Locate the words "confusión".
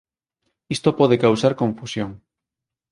1.61-2.11